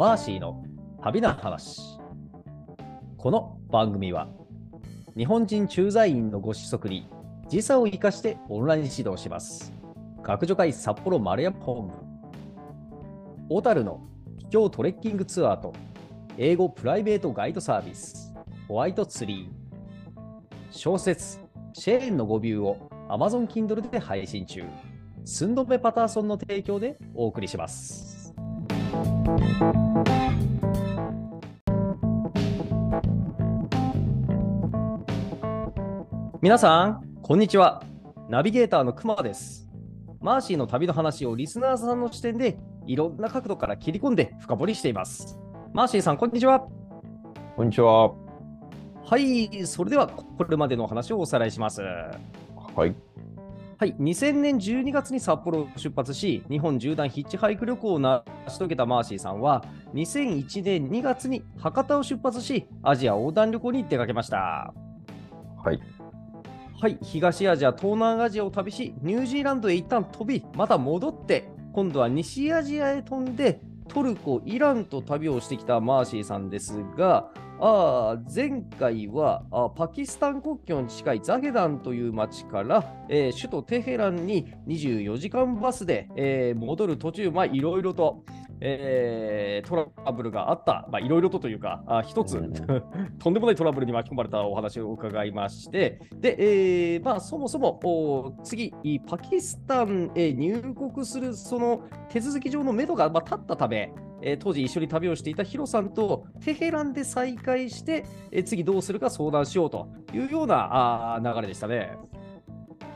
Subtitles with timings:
[0.00, 0.64] マーシーの
[1.02, 1.78] 旅の話。
[3.18, 4.30] この番組は
[5.14, 7.06] 日本人駐在員のご子息に
[7.50, 9.74] 時差を生かしてオンライン指導します。
[10.22, 11.92] 学助会札幌丸山本部。
[13.50, 14.00] 小樽の
[14.38, 15.74] 秘境トレッキングツアーと
[16.38, 18.34] 英語プライベートガイドサービス
[18.68, 20.66] ホワイトツリー。
[20.70, 21.40] 小説
[21.74, 24.64] シェーンの語ビューを Amazon Kindle で配信中。
[25.26, 28.19] スンドメパターソンの提供でお送りします。
[36.42, 37.82] 皆さん、こんにちは。
[38.28, 39.68] ナビゲーターのくまです。
[40.20, 45.38] マーシーの旅の話をリスナーさんの視点でいろんな角度から切り込んで深掘りしています。
[45.72, 46.66] マーシーさん、こんにちは。
[47.56, 48.12] こんにちは。
[49.04, 51.82] はい、それではこれまでのお話をおさらいします。
[51.82, 52.94] はい。
[53.80, 59.64] はい、2000年12月に札幌を出発し、日本縦断ヒッチハイク旅行を成し遂げたマーシーさんは、
[59.94, 64.74] 2001年2月に博多を出発し、アジア横断旅行に出かけました。
[65.64, 65.80] はい。
[66.78, 77.30] はい、東アジア、東南アジアを旅し、ニュージーランドへ一旦飛び、また戻って、今度は西アジアへ飛んで、トルコ、イランと旅をしてきたマーシーさんですが、
[77.62, 88.24] あー前回はあパキスタン国境に近いザヘダンという町から、えー首都テヘランに24時間バスで、えー戻る途中、まあ、いろいろと、
[88.60, 92.52] えートラブルがあった、まあ、いろいろとというか、あ一つ、うん。
[93.18, 98.72] とんでもないトラブルに巻き込まれたお話を伺いまして、で、えーまあ、そもそもお次、
[99.06, 103.92] パキスタンへ入国するその手続き上の目処が、まあ、立ったため、
[104.22, 111.92] えー当時一緒に旅をしていたヒロさんとテヘランで再会して、えー次どうするか相談しようというようなあー流れでしたね。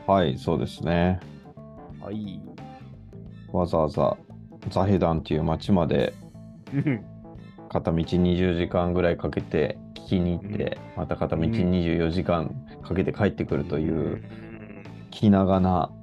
[0.06, 1.18] はい、そうですね。
[2.00, 2.40] はい。
[3.52, 4.16] わざわざ
[4.70, 6.12] ザヘダンっていう町まで
[7.68, 14.22] 片道20時間ぐらいかけて聞きに行って、また片道24時間かけて帰ってくるという
[15.14, 15.90] 気長な。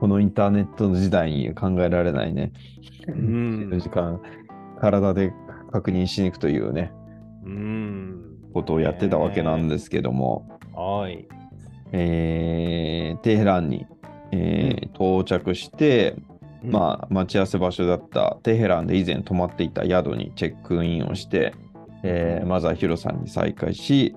[0.00, 2.52] このインターネットの時代に考えられないね、
[3.06, 4.20] うん24時間
[4.80, 5.32] 体で
[5.70, 6.92] 確認しに行くというね、
[7.44, 8.20] うん。
[8.52, 11.28] ことをやってたわけなんですけども、はい。
[11.92, 13.86] えーテヘランに、
[14.32, 16.16] えー到着して、
[16.64, 21.54] まあ、待ち合わせ場所だったテヘランで以前泊まっていた宿にチェックインをして、
[22.02, 24.16] えーまずはヒロさんに再会し、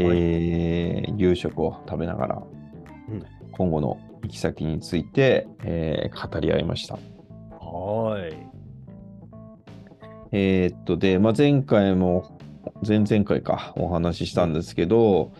[0.00, 2.42] えー夕食を食べながら、
[3.08, 6.98] うん今後の行き先について、えー語り合いました。
[7.60, 8.48] はい。
[10.32, 12.38] えーっと、で、まあ、前回も、
[12.86, 15.32] 前々回か、お話ししたんですけど、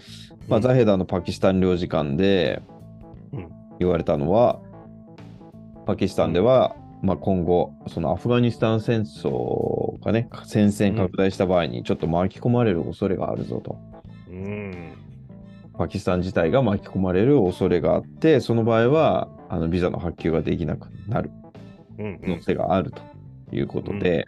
[0.49, 2.63] まあ、ザヘダのパキスタン領事館で
[3.33, 3.49] うん
[3.79, 4.61] 言われたのは、
[5.87, 13.79] パキスタンでは、まあ、今後、そのアフガニスタン戦争がね、戦線拡大した場合にちょっと巻き込まれる恐れがあるぞと。
[14.45, 14.93] うん。
[15.77, 21.31] パキスタン自体が巻き込まれる恐れがあって、その場合は、あのビザの発給ができなくなる
[21.99, 23.01] うん可能性があると
[23.51, 24.27] いうことで、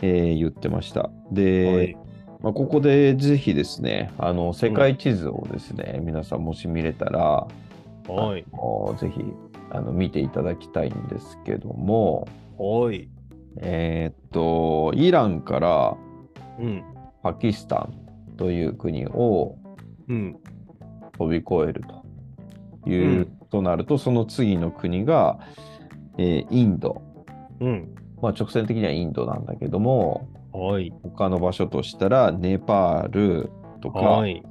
[0.00, 1.10] えー言ってました。
[1.30, 1.96] で、はい
[2.42, 7.46] まあ、ここでぜひですね、あの世界地図をですね、皆さんもし見れたら、
[8.08, 8.44] はい。
[8.98, 9.24] ぜひ
[9.70, 13.08] あの見ていただきたいんですけども、はい。
[13.58, 15.96] えーっと、イランから
[16.60, 16.84] うん。
[17.22, 18.03] パキスタン
[18.36, 19.56] という国を
[20.08, 20.36] うん。
[21.16, 21.82] 飛び越える
[22.84, 25.38] という、うんとなると、その次の国が、
[26.18, 27.02] えーインド。
[27.60, 27.94] うん。
[28.20, 30.92] まあ、直線的にはインドなんだけども、はい。
[31.04, 33.50] 他の場所としたら、ネパール
[33.80, 34.42] とか、はい。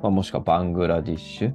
[0.00, 1.54] まあ、もしくはバングラディッシュ。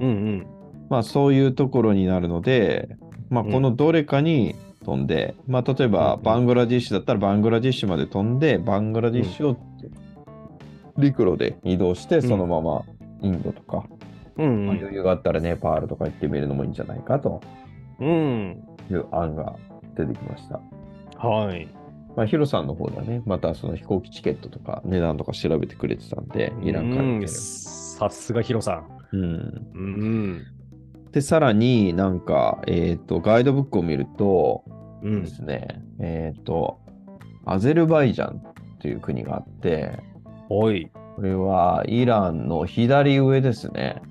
[0.00, 0.46] うんうん。
[0.90, 2.96] まあ、そういうところになるので、
[3.30, 9.56] まあ、うんこのどれかに飛んで、まあ、例えばうんバングラディッシュだったらバングラディッシュまで飛んで、バングラディッシュを
[10.98, 12.82] 陸路で移動して、んそのまま
[13.20, 13.84] インドとか、
[14.36, 17.40] うんまあ余裕があったらネパールとか行ってみるのもいいんじゃないかと
[18.00, 18.62] うん。
[18.90, 19.56] いう案が
[19.96, 20.60] 出てきました。
[21.18, 21.68] はい。
[22.16, 27.28] まあ、ヒロさんの方ではね、またその飛行機チケットとか値段とか調べてくれてたんで、イランから行うんける。
[27.28, 28.86] さすがヒロさん。
[29.12, 29.22] うん
[29.74, 30.42] うん。
[31.12, 34.64] で、さらになんか、えっ、と、ガイドブックを見ると
[35.02, 35.28] うんで。
[35.28, 36.80] すね、えっ、と、
[37.44, 38.42] アゼルバイジャン
[38.80, 39.98] という国があって、
[40.58, 40.90] はい。
[41.16, 44.02] これはイランの左上ですね。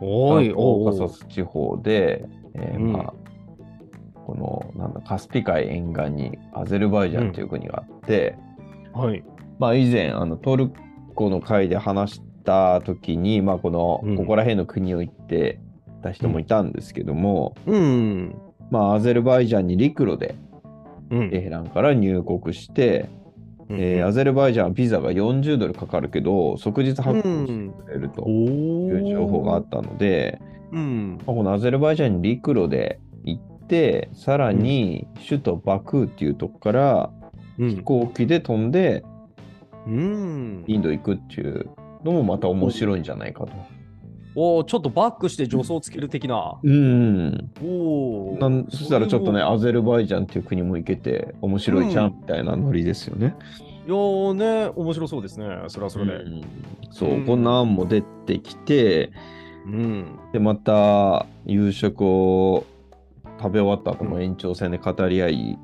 [0.00, 0.52] おい。
[0.52, 2.24] オおーカサス地方で、
[2.54, 3.14] えーうんまあ、
[4.26, 4.34] こ
[4.74, 8.36] のなんだカスピ海沿岸にアゼルバイジャンという国があって、
[8.92, 9.24] はい。
[9.58, 10.70] まあ、以前あのトル
[11.14, 15.60] コの会で話した時に、まあ、この、うんここら辺の国を行って
[16.02, 18.36] た人もいたんですけども、うん。
[18.70, 20.34] まあ、アゼルバイジャンに陸路で
[21.10, 23.08] うんテヘランから入国して、
[23.70, 30.40] えーアゼルバイジャンはビザが40ドルかかるけど、即日発行してくれるとおいう情報があったので、
[30.72, 31.18] うん。
[31.26, 37.10] まあこのアゼルバイジャンに陸路で行って、さらに首都バクーっていうとこから
[37.58, 39.04] うん飛行機で飛んで
[39.86, 40.64] うん。
[40.66, 41.70] インド行くっていう
[42.04, 43.52] のもまた面白いんじゃないかと。
[44.38, 46.58] おーちょっとバックして助走つける的な。
[46.62, 47.50] うん。
[47.64, 48.38] おお。
[48.38, 53.34] なんそしたらちょっとね、アゼルバイジャンっていう国も行けて面白いじゃんうんみたいなノリですよね。
[53.86, 55.46] いやーね、面白そうですね。
[55.68, 56.12] それはそれで。
[56.12, 56.42] うん
[56.90, 59.10] そう、うんこんな案も出てきて、
[59.64, 60.18] うん。
[60.32, 62.66] で、また夕食を
[63.38, 65.58] 食べ終わった後も延長戦で語り合い、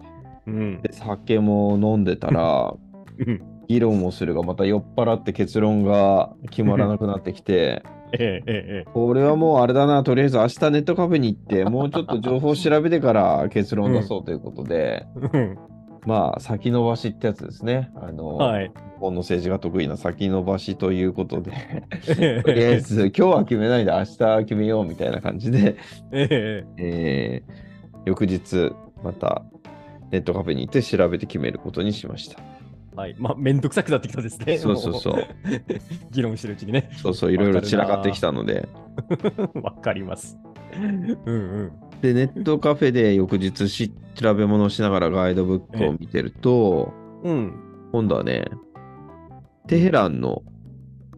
[0.46, 0.80] うん。
[0.80, 2.74] で酒も飲んでたら、
[3.18, 7.82] うん議論をするがまた酔っ払って結論が決まらなくなってきて、
[8.12, 15.56] ええええこれはもうあれだな、とりあえず明日ネットカフェに行って、 もうちょっと情報を調べてから結論を出そうということで、え
[16.06, 17.90] まあ先延ばしってやつですね。
[17.96, 18.64] あの、はい。
[18.64, 21.52] 日本の政治が得意な先延ばしということで、
[22.18, 25.76] え とりあえず今日は決めないで明日決めようみたいな感じで、
[26.12, 27.72] ええー
[28.04, 28.72] 翌日
[29.02, 29.44] また
[30.10, 32.38] ネットカフェに行って調べて決めることにしました。
[32.94, 33.16] はい。
[33.18, 34.56] まあ、めんどくさくなってきたですね。
[34.58, 35.22] そうそうそうも
[36.10, 36.90] 議論してるうちにね。
[36.96, 38.68] そうそう、いろいろ散らかってきたので。
[39.62, 40.38] わかります。
[40.76, 41.32] うんう
[41.64, 41.72] ん。
[42.00, 46.92] で、ネットカフェで翌日し調べ物をしながらガイドブックを見てると、
[47.22, 47.54] うん。
[47.92, 48.44] 今度はね、
[49.66, 50.42] テヘランの、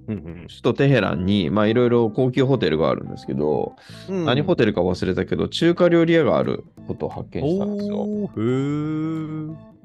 [0.09, 3.75] うん首都テヘランに、まあいろいろ高級ホテルがあるんですけど、
[4.09, 4.25] うん。
[4.25, 8.29] 何ホテルか忘れたけど、中華料理屋があることを発見したんですよ。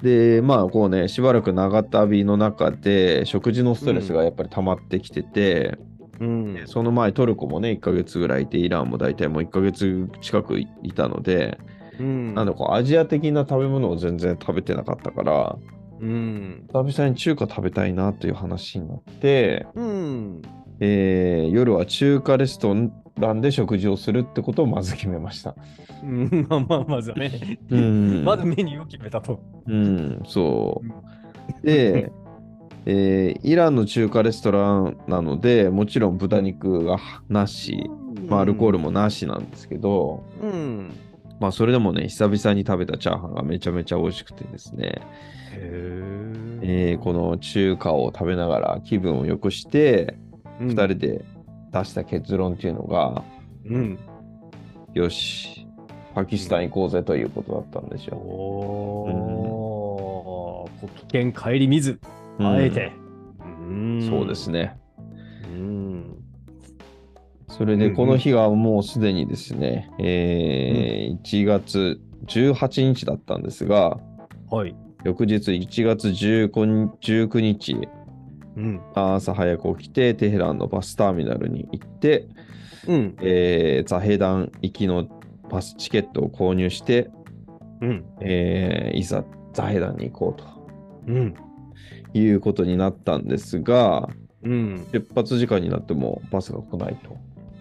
[0.01, 5.89] で、まあこうね、しばらく長旅の中で、食事のストレスがやっぱり溜まってきてて、ー
[6.19, 6.25] う
[6.63, 6.68] ん。
[6.68, 11.57] その前トルコもね、1ヶ月ぐらいいて、イランも大体もう1ヶ月近くいいたので、
[12.00, 12.33] うん。
[12.33, 15.57] なんだこうアジア的な食べ物を全然食べてなかったから、
[16.00, 16.68] うん。
[16.72, 20.42] 久々に中華食べたいなという話になって、うん。
[20.80, 22.74] えー夜は中華レスト
[23.18, 25.56] ランで食事をするってことをまず決めました。
[26.04, 27.60] うんまあまあ、まずはね。
[27.69, 29.42] うんまずメニューを決めたと。
[29.68, 30.81] うん、そ
[31.63, 31.66] う。
[31.66, 32.12] で、
[32.86, 36.98] えーイランの中華レストランなので、もちろん豚肉が
[37.28, 37.90] なし、
[38.28, 40.92] まあ、アルコールもなしなんですけど、うん。
[41.39, 45.01] まあ、それでもね、久々に食べたチャーハンがめちゃめちゃ美味しくてですね、
[45.53, 46.30] へ
[46.62, 50.18] えーこの中華を食べながら気分を良くして、
[50.59, 51.24] の2人で
[51.71, 53.24] 出した結論っていうのが、
[53.65, 54.00] うん。
[54.94, 55.68] よし、
[56.13, 58.18] パキスタン行こうぜということだったんですよ。
[58.18, 62.00] おー、こう危険顧みず、
[62.39, 62.91] うんあえて。
[63.62, 64.50] うんそうです。
[64.50, 64.77] ね。
[67.50, 67.56] うん。
[67.56, 73.98] それで、うんうんこの日がもうすでにですね、えー1月18日だったんですが、
[74.50, 74.75] はい。
[75.04, 77.88] 翌日1月19 19日、
[78.57, 78.81] うん。
[78.94, 82.28] 朝早く起きて、テヘランのバスターミナルに行って、
[82.88, 83.16] うん。
[83.22, 85.07] えーザヘダン行きの
[85.50, 87.10] バスチケットを購入して、
[87.81, 88.06] うん。
[88.22, 89.24] えーいざ
[89.54, 90.46] ザヘダンに行こうと
[91.07, 91.34] うん。
[92.13, 94.10] いうことになったんですが、
[94.44, 94.88] うん。
[94.92, 97.18] 出発時間になってもバスが来ないと、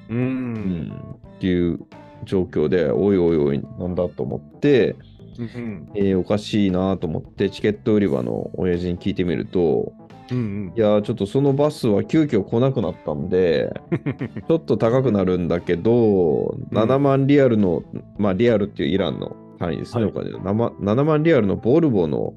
[0.08, 0.14] う。
[0.14, 0.93] うんん
[1.37, 1.80] っていう
[2.25, 4.97] 状況で、おいおいおい、なんだと思って、
[5.38, 5.88] うん。
[5.94, 9.92] えーおかしいなと思って、チケット売り場の親父に聞いてみると、
[10.30, 10.73] うん。
[10.76, 13.73] いやー、ちょっとそのバスは急遽来なくなったんで、
[14.47, 17.83] ちょっと高くなるんだけど、7万リアルの、
[18.18, 22.35] まあリアルっていうイランの単位ですね、はいお金の 7, 7万リアルのボルボの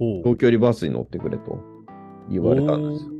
[0.00, 1.58] お長距離バスに乗ってくれと
[2.30, 3.13] 言われたんですよ。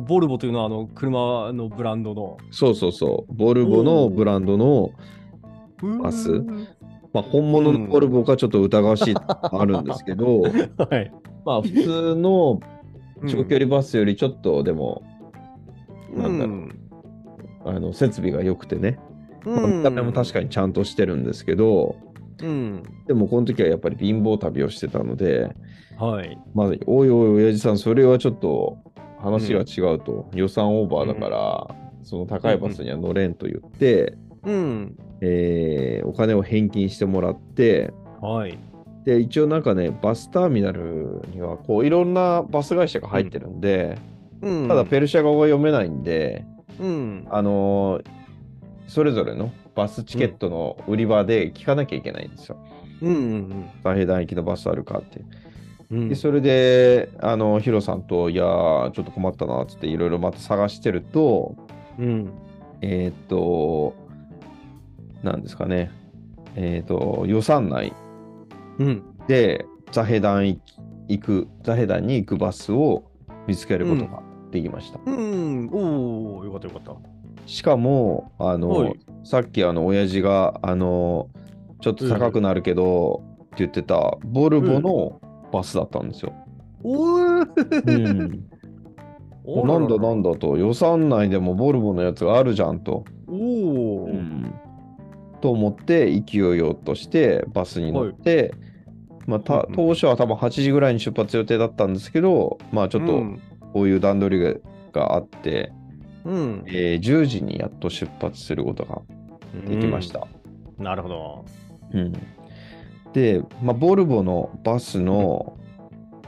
[0.00, 2.36] ボルボというのはあの車のブランドの。
[2.50, 4.90] そうそうそう、ボルボのブランドの、
[6.02, 6.30] バス。
[6.30, 6.68] うん。
[7.12, 11.12] まあ、本物のボルボかちょっと疑わしいあるんですけど、 はい。
[11.44, 12.60] まあ普通の
[13.26, 15.02] 長距離バスよりちょっとでも、
[16.14, 16.68] なんだろう。
[17.64, 18.98] あの設備が良くてね、
[19.44, 21.96] まあ見た目も確かにちゃんとしてるんですけど、
[22.42, 22.82] うん。
[23.06, 25.54] でもこの時はやっぱり貧乏旅をしてたので、
[25.98, 26.38] はい。
[26.54, 28.78] まあ、おいおい親父さん、それはちょっと
[29.20, 34.96] 話が違うと、予算オーバーだから、その高いバスには乗れんと言って、うん。
[35.20, 38.56] えーお金を返金してもらって、はい。
[39.04, 43.98] で、一応なんかね、バスターミナルには、こう、いろんなバス会社が入ってるんで、
[44.40, 46.44] うんただペルシャ語が読めないんで、
[46.80, 47.26] うん。
[47.30, 48.04] あのー
[48.86, 52.56] それぞれのバスチケットの売り場で聞かなきゃいけないんですよ。
[53.02, 53.14] うん。
[53.14, 53.70] うん。
[53.84, 55.20] 大平団行きのバスあるかって。
[55.90, 61.56] うんでそれで、あの、ヒロさんと、いやー、ちょっと困ったな、つっていろいろまた探してると、
[61.98, 62.30] うん。
[62.82, 63.94] えーっと、
[65.22, 65.90] なんですかね、
[66.56, 67.92] えーっと、予算内
[68.78, 69.02] うん。
[69.26, 70.60] で、ザヘダン
[71.08, 73.04] 行く、ザヘダンに行くバスを
[73.46, 75.00] 見つけることができました。
[75.06, 75.70] うん。
[75.72, 76.96] おお、よかったよかった。
[77.46, 81.28] しかも、あの、はいさっきあの、親父が、あの、
[81.82, 85.20] ちょっと高くなるけど、って言ってた、ボルボの
[85.52, 86.32] バスだったんですよ。
[86.82, 88.48] おお、うん。
[89.66, 93.04] なんだなんだと、予算内でもボルボのやつがあるじゃんと。
[93.26, 94.54] おお、うん。
[95.40, 98.54] と思って、勢いよとしてバスに乗って、
[99.26, 103.40] まあ、た当初は多分8時ぐらいに出発予定だったんですけど、まあちょっとうん。
[103.72, 104.60] こういう段取り
[104.92, 105.72] があって、
[106.24, 109.02] うん、えー10時にやっと出発することが
[109.68, 110.26] できました。
[110.78, 110.84] うん。
[110.84, 111.44] なるほど。
[111.92, 112.12] うん
[113.12, 115.56] で、まあ、ボルボのバスの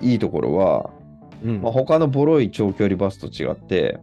[0.01, 0.91] いいところは、
[1.45, 3.99] うんまあ、他のボロい長距離バスと違って、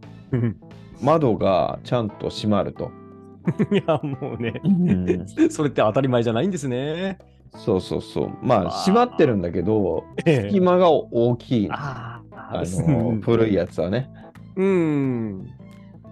[1.00, 2.90] 窓がちゃんと閉まると。
[3.72, 7.18] いや、もうね、うんそれって当たり前じゃないんですね。
[7.56, 8.30] そうそうそう。
[8.42, 11.68] まあ、閉まってるんだけど、ええ隙間が大きい。
[11.70, 12.20] あ
[12.64, 14.10] の古いやつはね。
[14.56, 15.46] うん。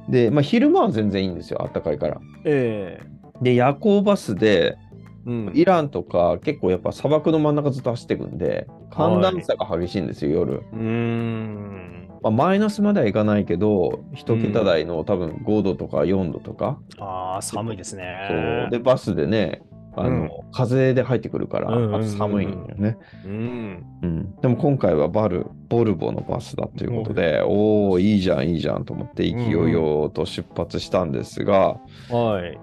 [0.09, 2.21] で、まあ、昼間は全然いいんですよ、あったかいから。
[2.45, 4.79] ええで、夜行バスで、
[5.26, 5.52] うん。
[5.54, 10.62] イランとか結構やっぱ砂漠の真ん中ずっと走っていくんで、寒暖差が激しいんですよ、夜。
[10.73, 12.09] うーん。
[12.23, 16.78] まあ、マイナスまではいかないけど、一桁台の多分5度とか4度とか。
[16.99, 18.68] ああ、寒いですそうね。
[18.71, 19.62] で、バスでね、
[19.97, 22.99] あの、風で入ってくるから、うんうんうんうんあと寒いんだよね。
[23.25, 23.85] うん。
[24.02, 31.78] うん、でも今回はバル、ボルボのバスだということで、おお、いいじゃん、いいじゃんと思って勢いよと出発したんですが、
[32.11, 32.59] はい。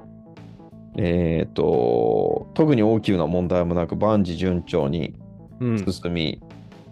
[0.98, 5.16] えっ、と、特に大きな問題もなく、万事順調に
[5.60, 5.86] うん。
[5.92, 6.42] 進み、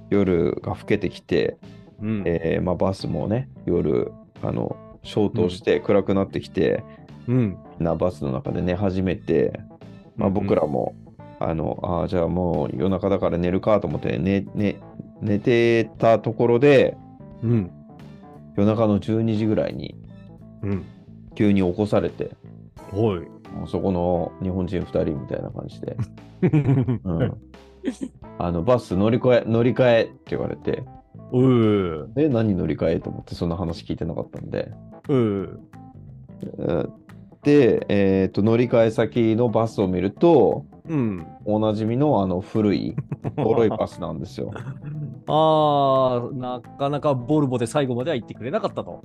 [0.10, 1.58] 夜が更けてきて、
[2.02, 2.24] うん。
[2.26, 6.84] えーまあ、バスもね、夜、あの、消灯して暗くなってきて、
[7.28, 7.58] うん。
[7.80, 9.60] なバスの中で寝始めて、
[10.16, 10.96] まあ、僕らも、
[11.40, 14.80] あの、ああ、じゃあもう夜中だから寝るかと思って寝、寝、
[15.22, 16.98] 寝てたところで、
[17.44, 17.72] うん。
[18.56, 19.96] 夜中の12時ぐらいに
[20.62, 20.86] うん。
[21.36, 22.32] 急に起こされて、
[22.94, 23.28] おい。
[23.68, 25.98] そこの日本人2人みたいな感じで、
[27.04, 27.38] うん、
[28.38, 30.84] あのバス乗り換え、乗り換えって言われて、
[31.32, 32.08] うー。
[32.18, 34.72] え、何乗り換えと思ってそんな話聞いてなかったんで、
[35.10, 35.60] う
[37.44, 41.26] で、えーと、乗り換え先のバスを見ると、うん。
[41.46, 42.96] おなじみのあの古い、
[43.36, 44.52] ボロいバスなんですよ。
[45.28, 49.02] ああ、なかなかボルボで最後までは行ってくれなかったと。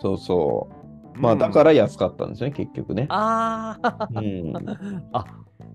[0.00, 0.83] そうそう。
[1.16, 3.06] まあ、だから安かったんですね、結局ね。
[3.08, 4.52] ああ、うん。
[5.12, 5.24] あ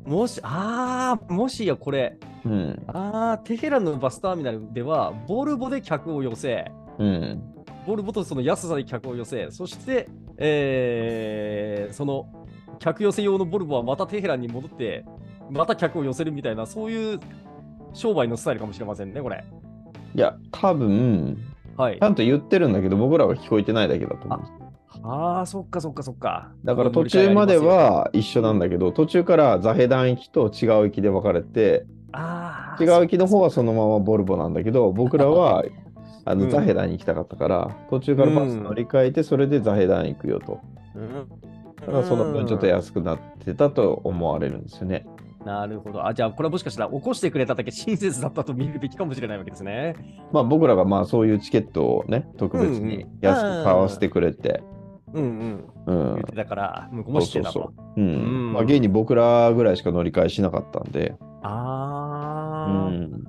[0.06, 2.84] もし、ああ、もしやこれ、うん。
[2.88, 7.42] ああ、テヘランのバスターミナルでは、ボルボで客を寄せ、うん。
[7.86, 12.28] ボルボとその安さで客を寄せ、そして、えーその
[12.80, 15.04] 客寄せ用のボルボはまたテヘランに戻って、
[15.52, 17.20] また客を寄せるみたいな、そういう
[17.94, 19.44] 商売のスタイルかもしれませんね、これ。
[20.16, 21.38] いや、多分、
[21.76, 22.02] はいち。
[22.02, 24.40] ゃんと言ってるんだけど、僕らは聞こえてないだけだと思う。
[25.04, 26.52] ああ、そっかそっかそっか。
[26.64, 35.64] だから途中までは一緒なんだけど、途中からザヘダン行きと違う行きで分かれて、ああ、違う行きの方はそのままボルボなんだけど、僕らは
[36.26, 40.60] あうんのザヘダンに行きたかったから、途中からバス乗り換えて、それでザヘダン行くよと。
[40.96, 41.28] うん
[41.80, 45.06] だからその分ちょっと安くなってたと思われるんですよね。
[45.46, 46.06] なるほど。
[46.06, 49.96] あ、じゃあ、これはもしかしたら起こしてくれただけ親切だったと見るべきかもしれないわけですね。
[50.34, 54.62] まあ僕らがまあそういうチケットをね、特別に安く買わせてくれて、
[55.14, 55.64] うんうん。
[55.86, 56.26] うん言っ。
[56.26, 57.72] てたから、向こうもしてたと。
[57.98, 58.54] ううんん。
[58.54, 63.24] まあ現に僕らぐらいしか乗り換えしなかったんで、うああ、ん。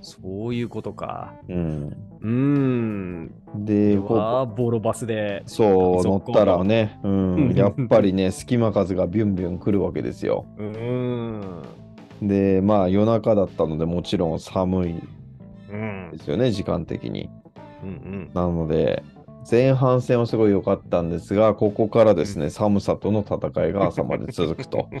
[0.00, 1.32] そういうことか。
[1.48, 1.96] うん。
[2.20, 3.30] うーん。
[3.64, 5.42] で、これはボロバスで。
[5.46, 10.44] そう、乗ったらね、ううんん、 やっぱりね、隙間風がビュンビュン来るわけですよ。
[10.58, 12.28] うーん。
[12.28, 14.94] で、まあ夜中だったので、もちろん寒い
[15.70, 16.18] うんで。
[16.18, 17.28] すよね、時間的に。
[17.82, 18.30] うんうん。
[18.34, 19.02] なので、
[19.50, 24.88] 前半戦はすごい良かったんですが、ここからですね、寒さとの戦いが朝まで続くと。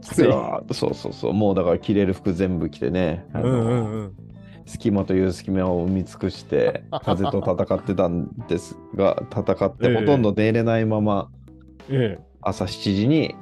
[0.00, 0.32] きつい。
[0.72, 4.12] そうそうそう、もうだから着れる服全部着てね、うんうんうん。
[4.66, 11.30] 隙間という隙間を埋め尽くして、風と戦ってたんですが、戦ってええほとんど寝れないまま、
[11.88, 12.24] ええ。
[12.42, 13.34] 朝7時に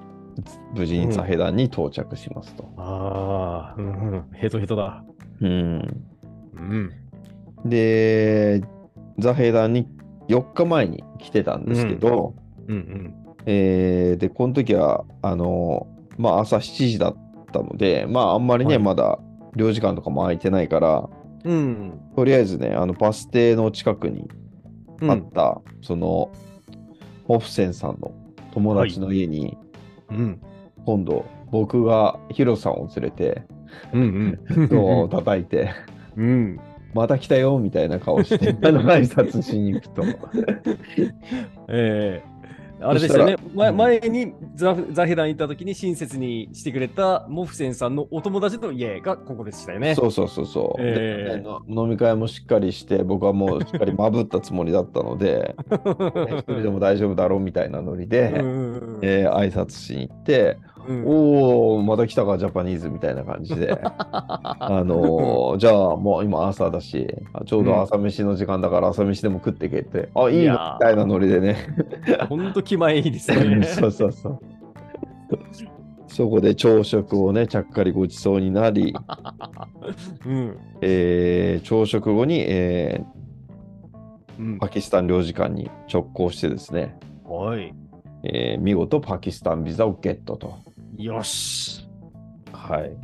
[0.74, 2.68] 無事にザヘダンに到着しますと。
[2.76, 4.24] ああ、うんうん。
[4.32, 5.04] ヘトヘトだ。
[5.40, 6.04] うん、
[6.54, 6.92] うん。
[7.64, 8.62] で、
[9.18, 9.88] ザヘダンに
[10.28, 12.34] 4日前に来てたんですけど、
[12.68, 13.14] うんうん。
[13.46, 15.86] えーで、この時は、あの、
[16.18, 17.16] まあ朝7時だっ
[17.52, 19.18] たので、まああんまりね、はいまだ
[19.56, 21.08] 領事館とかも空いてないから、
[21.44, 22.00] うん。
[22.16, 24.28] とりあえずね、あのバス停の近くに
[25.00, 26.32] うんあった、その、
[27.26, 28.12] ホフセンさんの
[28.52, 29.56] 友達の家に、
[30.10, 30.40] うん。
[30.84, 33.42] 今度、僕がヒロさんを連れて、
[33.92, 34.68] うんうん。
[34.68, 35.70] ドアを叩いて、
[36.16, 36.60] うん。
[36.94, 40.02] また来たよみたいな顔して、 あの挨拶しに行くと。
[41.68, 42.34] ええ。
[42.80, 43.36] あれですよね。
[43.54, 43.76] 前うん。
[43.76, 49.94] 前にザザヘダン行った時に親切にしてくれたモフセンさんのお友達の家がここでしたよね。
[49.94, 51.36] そうそうそうそう、ええ。
[51.36, 71.56] での飲み会もしっかりして、僕はもうしっかりまぶったつもりだったので、 ね一人でも大丈夫だろうみたいなノリで、うんえー挨拶しに行って、うんおお、また来たか、ジャパニーズみたいな感じで、 あのーじゃあもう今朝だし、あちょうど朝飯の時間だから朝飯でも食ってけって、あ、いいのみたいなノリでね。
[72.28, 73.62] ほんと気前いいですね。
[73.64, 74.38] そうそうそう。
[76.06, 78.94] そこで朝食をね、ちゃっかりごちそうになり、
[80.26, 83.14] うんえー朝食後に、えー
[84.36, 87.72] うんパキスタン領事館に直行してですね、はい。
[88.24, 90.54] えー見事パキスタンビザをゲットと。
[90.96, 91.86] よし。
[92.52, 92.96] はい。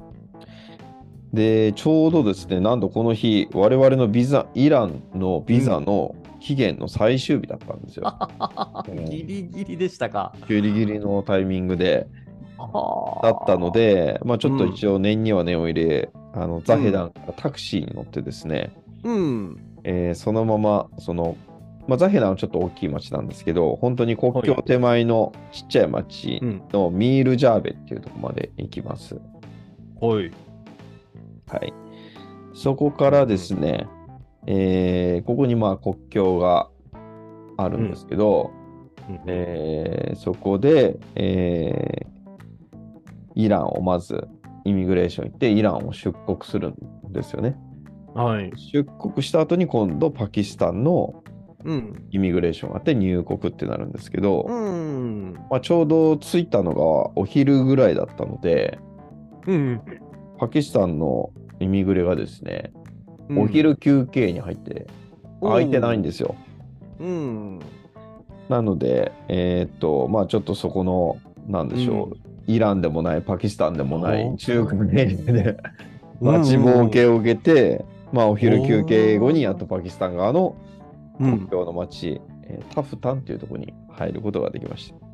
[1.32, 8.12] で、ちょうどですね、なんとこの日、我々のビザ、イランのビザの期限の最終日だったんですよ。
[8.88, 10.34] うんギリギリでしたか。
[10.48, 12.08] ギリギリのタイミングで、
[12.58, 18.70] だだったの、で、まあちょっと一応念には念を入れ、あのザヘダンからタクシーに乗ってですね、
[19.04, 19.56] うん。
[19.84, 21.36] えーそのまま、その、
[21.90, 26.62] まあ、ザヘダンはちょっと大きい町なんですけど、本当に国境手前のちっちゃい町うん。
[26.72, 29.16] のミールジャーベっていうところまで行きます。
[30.00, 30.30] はい。
[31.48, 31.74] はい。
[32.54, 33.88] そこからですね、
[34.46, 36.68] えーここにまあ国境が
[37.56, 38.52] あるんですけど、
[39.26, 42.10] えーそこで、えー
[43.34, 44.28] イランをまず
[44.64, 46.76] イミグレーション行って、イランを出国するん
[47.12, 47.56] ですよね。
[48.14, 48.52] はい。
[48.56, 51.24] 出国した後に今度パキスタンの
[51.64, 52.06] うん。
[52.10, 55.34] イミグレーションがあって入国ってなるんですけど、うん。
[55.50, 58.78] まあ、ちょうど着いたのがお昼ぐらいだったので、
[59.46, 59.80] うん。
[60.38, 62.72] パキスタンのイミグレがですね、
[63.36, 64.86] お昼休憩に入って
[65.40, 66.34] 空いてないんですよ。
[66.98, 67.60] うん。
[68.48, 75.04] なので、えーっと、まあちょっとそこの、なんでしょう、うイランでもない、パキスタンでもないお中国で
[76.20, 80.69] うん待ちぼうけを受けて、まあお昼休憩後にやっとパキスタン側のうん。
[81.20, 85.10] 国境の町、えータフタンっていうところに入ることができました。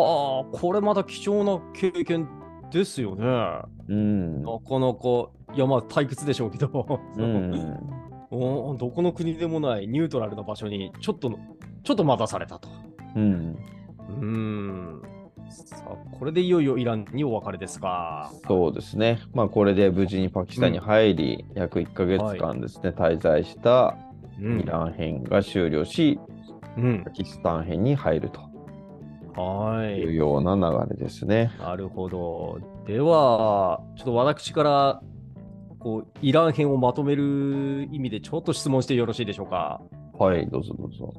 [0.00, 2.28] はあ、これまた貴重な経験
[2.70, 3.24] ですよね。
[3.24, 4.44] なうん。
[4.44, 7.78] かなか、いやまあ退屈でしょうけど、うん、
[8.30, 11.30] おどこの国でもないニュートラルな場所にちょっと、
[11.82, 12.68] ちょっと待たされたと。
[13.16, 13.56] うん。
[14.08, 15.02] うーん。
[15.48, 18.30] さあ、これでいよいよイランにお別れですか。
[18.46, 19.18] そうですね。
[19.34, 24.09] まあこれで無事にパキスタンに入り、約1ヶ月間ですね、滞在したうん
[24.40, 26.18] イラン編が終了し、
[26.76, 27.10] うんパ。
[27.10, 28.40] キスタン編に入ると
[29.40, 30.00] はい。
[30.00, 31.52] いうような流れですね。
[31.58, 32.58] なるほど。
[32.86, 35.02] では、ちょっと私から、
[35.78, 39.80] こう、イラン編をまとめる意味でちょっと質問してよろしいでしょうか？
[40.18, 41.12] はい、どうぞどうぞ。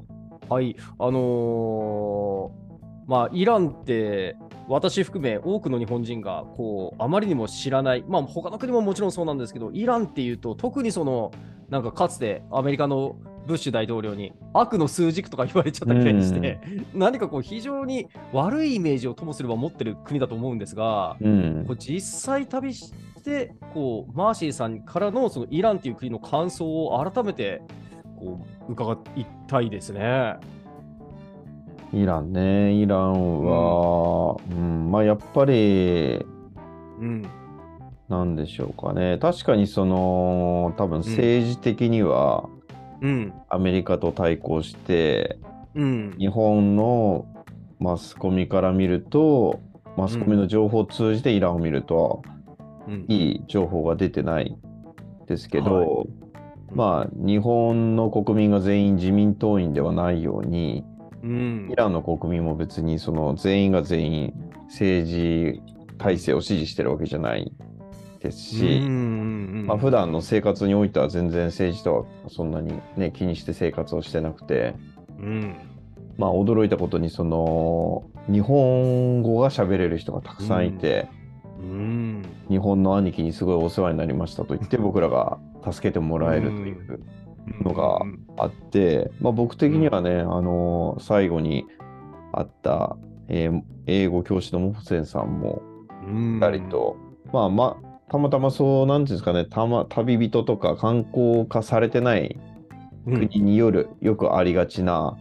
[0.49, 0.75] はい。
[0.99, 2.61] あのー
[3.07, 11.31] まあ、イランって、私含め多くの日本人が、こう、あまりにも知らない、まあ、他の国ももちろんそうなんですけど、イランっていうと、特にその、
[11.71, 13.15] なんかかつてアメリカの
[13.47, 16.59] ブッシュ大統領に悪の数軸とか言われちゃったみたいにして、
[16.93, 21.77] 何かこう、非常に悪いイメージをともすれば持ってる国だと思うんですが、うんこう。
[21.77, 27.61] 実際旅してこうマーシーさんからのそのイランという国の感想を改めて
[28.19, 30.35] こう伺いたいですね。
[31.93, 36.25] イランね、イランは、うん、まあやっぱり、
[36.99, 37.25] うん。
[38.11, 39.17] なんでしょうかね。
[39.17, 42.47] 確かにその、多分政治的には
[43.01, 43.33] うん。
[43.49, 45.39] アメリカと対抗して、
[45.75, 46.15] うん。
[46.17, 47.25] 日本の
[47.79, 49.59] マスコミから見ると、
[49.97, 52.21] マスコミの情報を通じてイランを見ると、
[52.87, 53.05] うん。
[53.07, 54.55] いい情報が出てない
[55.27, 56.07] ですけど、はい
[56.73, 60.85] まあ日本の国民が全員自民党員ではないように、
[61.21, 61.75] うんイ。
[61.75, 64.33] ランの国民も別にその全員が全員
[64.69, 65.61] 政治
[65.97, 67.51] 体制を支持してるわけじゃない
[68.21, 74.75] ですし、うんまあ普段の生活においては全然政治とはそんなにね気にして生活をしてなくて、
[75.19, 75.55] うん。
[76.17, 81.07] まあ驚いたことにその日本語が喋れる人がたくさんいて、
[81.59, 82.23] うん。
[82.49, 86.99] 日本の兄貴にすごいお世話になりましたと言って僕らが助けてもらえるという
[87.63, 87.99] のが
[88.37, 91.65] あって、まあ、僕的にはね、あの最後に
[92.33, 95.61] 会った、えー英語教師のモフセンさんも
[96.05, 96.97] うん、いたりと、
[97.33, 102.37] まあまあたまたまそうなんていうんですかねたま旅人とか観光化されてない
[103.07, 105.17] うん、国による、よくありがちな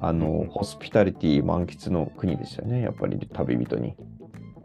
[0.00, 3.94] あの、うんホスピタリティ満喫の国でしたよねやっぱり旅人に。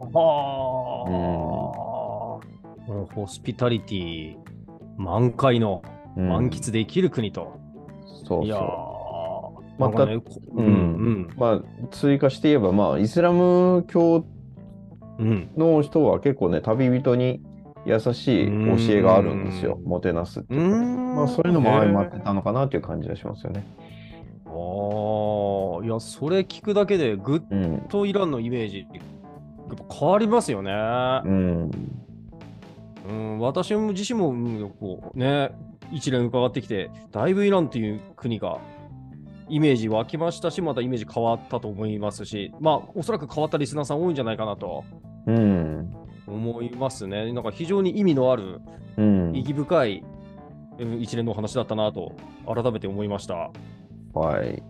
[0.00, 2.40] はあ、も
[2.88, 4.36] うホスピタリティ
[4.96, 5.82] 満開の
[6.16, 7.60] うん満喫できる国と。
[8.26, 9.80] そういやーそう。
[9.80, 10.66] またね、こううん
[11.26, 14.24] んまあ、追加して言えば、まあ、イスラム教
[15.18, 15.50] うんうん。
[15.56, 17.40] の人は結構ね、旅人に
[17.90, 19.78] 優しい教えがあるんですよ。
[19.80, 23.66] うんもてなすってういうかねんまあ、そういうのも相まってたのかなっていう感じがしますよね。
[24.46, 27.80] ああ、いや、それ聞くだけでぐっうん。
[27.88, 28.84] とイランのイメージ、や
[29.74, 30.72] っぱ変わりますよね。
[30.72, 31.70] うん。
[33.08, 35.50] うん、私も自身も、うんこうね、
[35.92, 38.58] 一連伺ってきて、だいぶイランっていう国が
[39.48, 44.84] イメージ湧きましたし、またイメージ変わったと思いますし、まあ、おそらく変わったリスナーさん多いんじゃないかなと
[45.26, 45.92] うん。
[46.30, 47.32] 思いますね。
[47.32, 48.60] なんか非常に意味のある、
[48.96, 49.40] うん意。
[49.40, 50.04] 義深い、
[50.78, 52.12] うん一連のお話だったなと、
[52.46, 53.34] 改めて思いました。
[53.34, 53.50] は
[54.42, 54.62] い。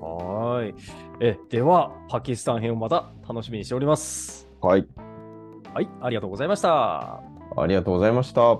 [0.00, 0.74] はーい。
[1.20, 4.48] え、では、パキスタン編をまた楽しみにしております。
[4.60, 4.86] はい。
[5.72, 7.22] はい、ありがとうございました。
[7.56, 8.58] ありがとうございました。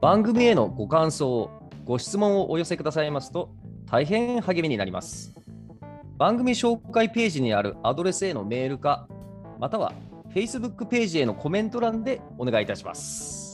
[0.00, 1.50] 番組へのご感想、
[1.84, 3.50] ご質問をお寄せくださいますと
[3.90, 5.34] 大変励みになります。
[6.16, 9.08] 番組紹介ページにあるアドレスへのメールか、
[9.58, 9.92] または
[10.32, 13.49] Facebook ページへのコメント欄でお願いいたします。